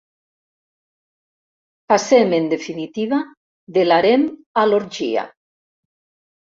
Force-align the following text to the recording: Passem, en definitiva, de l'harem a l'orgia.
Passem, 1.93 2.33
en 2.39 2.49
definitiva, 2.55 3.21
de 3.79 3.87
l'harem 3.93 4.29
a 4.65 4.69
l'orgia. 4.73 5.33